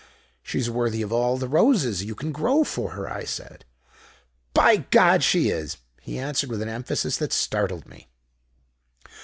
[0.41, 3.65] "She's worthy of all the roses you can grow for her,' I said.
[4.51, 8.07] "'By God, she is!' he answered with an emphasis that startled me.